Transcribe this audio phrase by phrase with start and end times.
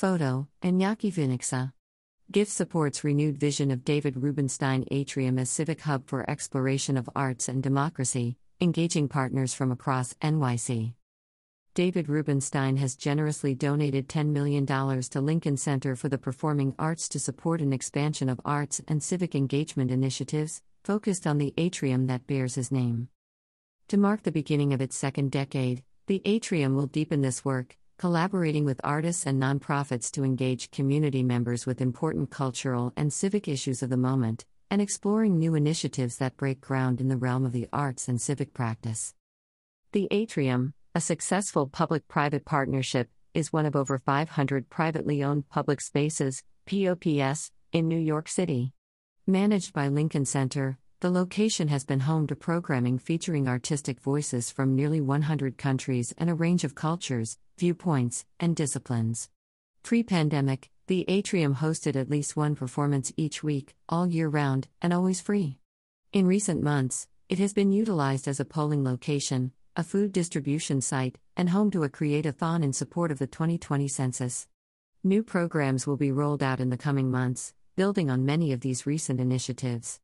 [0.00, 1.74] Photo, Iñaki Vinaixa.
[2.32, 7.50] GIFT supports renewed vision of David Rubenstein Atrium as civic hub for exploration of arts
[7.50, 10.94] and democracy, engaging partners from across NYC.
[11.74, 17.18] David Rubenstein has generously donated $10 million to Lincoln Center for the Performing Arts to
[17.18, 22.54] support an expansion of arts and civic engagement initiatives focused on the atrium that bears
[22.54, 23.08] his name.
[23.88, 28.64] To mark the beginning of its second decade, the atrium will deepen this work, collaborating
[28.64, 33.90] with artists and nonprofits to engage community members with important cultural and civic issues of
[33.90, 38.08] the moment, and exploring new initiatives that break ground in the realm of the arts
[38.08, 39.12] and civic practice.
[39.92, 45.82] The Atrium, a successful public private partnership, is one of over 500 privately owned public
[45.82, 48.72] spaces, POPS, in New York City.
[49.26, 54.76] Managed by Lincoln Center, the location has been home to programming featuring artistic voices from
[54.76, 59.30] nearly 100 countries and a range of cultures, viewpoints, and disciplines.
[59.82, 64.92] Pre pandemic, the atrium hosted at least one performance each week, all year round, and
[64.92, 65.56] always free.
[66.12, 71.16] In recent months, it has been utilized as a polling location, a food distribution site,
[71.34, 74.48] and home to a create-a-thon in support of the 2020 census.
[75.02, 78.84] New programs will be rolled out in the coming months, building on many of these
[78.84, 79.98] recent initiatives.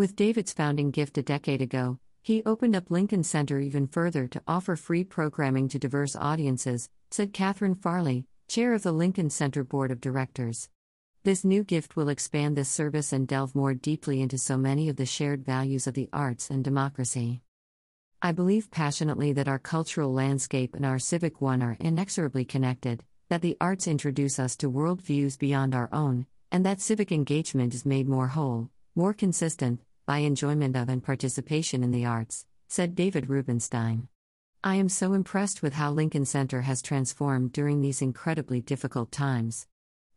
[0.00, 4.42] With David's founding gift a decade ago, he opened up Lincoln Center even further to
[4.48, 9.90] offer free programming to diverse audiences, said Katherine Farley, chair of the Lincoln Center Board
[9.90, 10.70] of Directors.
[11.24, 14.96] This new gift will expand this service and delve more deeply into so many of
[14.96, 17.42] the shared values of the arts and democracy.
[18.22, 23.42] I believe passionately that our cultural landscape and our civic one are inexorably connected, that
[23.42, 28.08] the arts introduce us to worldviews beyond our own, and that civic engagement is made
[28.08, 29.78] more whole, more consistent,
[30.10, 34.08] by enjoyment of and participation in the arts, said David Rubenstein.
[34.64, 39.68] I am so impressed with how Lincoln Center has transformed during these incredibly difficult times.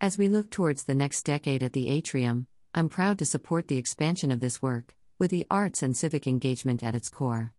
[0.00, 3.78] As we look towards the next decade at the Atrium, I'm proud to support the
[3.78, 7.52] expansion of this work, with the arts and civic engagement at its core.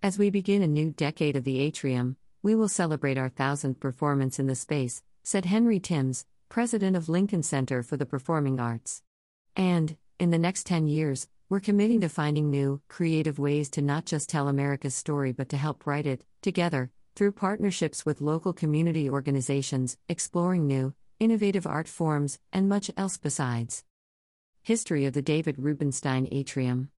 [0.00, 4.38] As we begin a new decade of the Atrium, we will celebrate our thousandth performance
[4.38, 9.02] in the space, said Henry Timms, president of Lincoln Center for the Performing Arts.
[9.56, 14.04] And, in the next 10 years, we're committing to finding new, creative ways to not
[14.04, 19.08] just tell America's story but to help write it, together, through partnerships with local community
[19.08, 23.82] organizations, exploring new, innovative art forms, and much else besides.
[24.62, 26.90] History of the David Rubenstein Atrium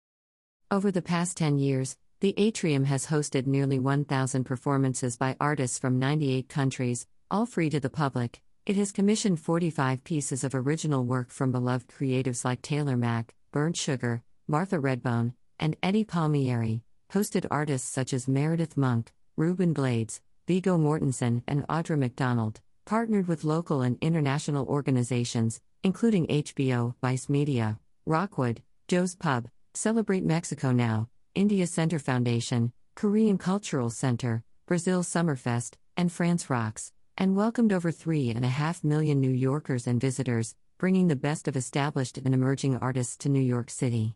[0.70, 5.98] Over the past 10 years, the Atrium has hosted nearly 1,000 performances by artists from
[5.98, 8.41] 98 countries, all free to the public.
[8.65, 13.76] It has commissioned 45 pieces of original work from beloved creatives like Taylor Mac, Burnt
[13.76, 16.82] Sugar, Martha Redbone, and Eddie Palmieri,
[17.12, 23.44] hosted artists such as Meredith Monk, Ruben Blades, Viggo Mortensen, and Audra McDonald, partnered with
[23.44, 31.66] local and international organizations, including HBO, Vice Media, Rockwood, Joe's Pub, Celebrate Mexico Now, India
[31.66, 39.20] Center Foundation, Korean Cultural Center, Brazil Summerfest, and France Rocks, and welcomed over 3.5 million
[39.20, 43.69] New Yorkers and visitors, bringing the best of established and emerging artists to New York
[43.69, 44.15] City.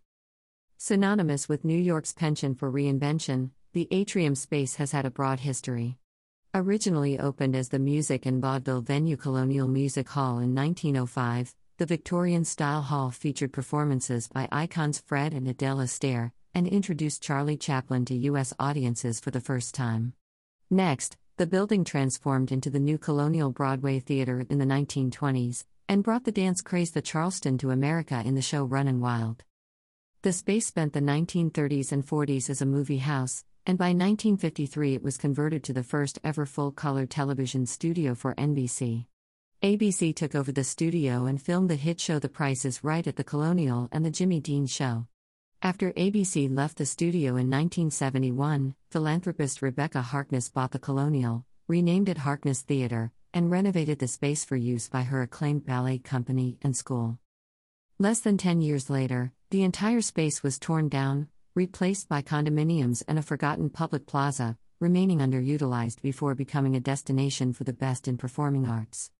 [0.84, 5.97] Synonymous with New York's penchant for reinvention, the atrium space has had a broad history.
[6.53, 12.44] Originally opened as the music and vaudeville venue Colonial Music Hall in 1905, the Victorian
[12.44, 18.16] style hall featured performances by icons Fred and Adele Astaire and introduced Charlie Chaplin to
[18.16, 18.53] U.S.
[18.59, 20.14] audiences for the first time.
[20.69, 26.25] Next, the building transformed into the new Colonial Broadway Theater in the 1920s and brought
[26.25, 29.44] the dance craze the Charleston to America in the show Runnin' Wild.
[30.22, 35.03] The space spent the 1930s and 40s as a movie house, and by 1953 it
[35.03, 39.06] was converted to the first ever full color television studio for NBC.
[39.65, 43.16] ABC took over the studio and filmed the hit show The Price is Right at
[43.16, 45.09] the Colonial and The Jimmy Dean Show.
[45.61, 52.19] After ABC left the studio in 1971, philanthropist Rebecca Harkness bought the Colonial, renamed it
[52.19, 57.19] Harkness Theater, and renovated the space for use by her acclaimed ballet company and school.
[58.02, 63.16] Less than 10 years later, the entire space was torn down, replaced by condominiums and
[63.16, 68.66] a forgotten public plaza, remaining underutilized before becoming a destination for the best in performing
[68.66, 69.12] arts.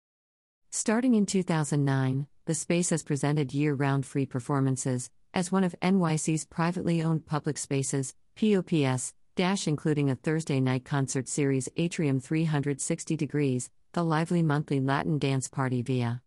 [0.69, 6.43] Starting in 2009, the space has presented year round free performances, as one of NYC's
[6.43, 13.69] privately owned public spaces, POPS, dash including a Thursday night concert series Atrium 360 Degrees,
[13.93, 16.21] the lively monthly Latin dance party via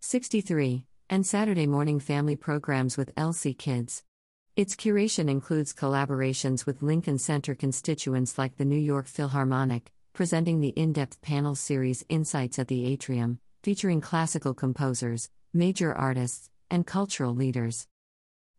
[0.00, 4.02] 63 and Saturday morning family programs with LC Kids.
[4.56, 10.68] Its curation includes collaborations with Lincoln Center constituents like the New York Philharmonic, presenting the
[10.70, 17.34] in depth panel series Insights at the Atrium, featuring classical composers, major artists, and cultural
[17.34, 17.86] leaders.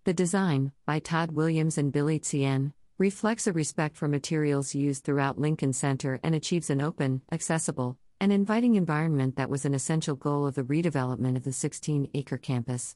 [0.05, 5.37] The design, by Tod Williams and Billie Tsien, reflects a respect for materials used throughout
[5.37, 10.45] Lincoln Center and achieves an open, accessible, and inviting environment that was an essential goal
[10.45, 12.95] of the redevelopment of the 16 acre campus.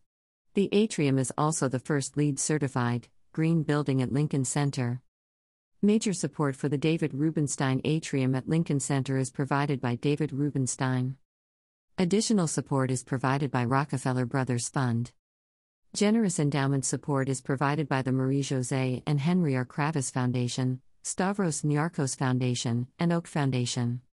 [0.54, 5.02] The atrium is also the first LEED certified, green building at Lincoln Center.
[5.82, 11.18] Major support for the David Rubenstein Atrium at Lincoln Center is provided by David Rubenstein.
[11.98, 15.12] Additional support is provided by Rockefeller Brothers Fund.
[15.94, 19.66] Generous endowment support is provided by the Marie Josée and Henry R.
[19.66, 24.04] Kravis Foundation, Stavros Niarchos Foundation, and Oak Foundation.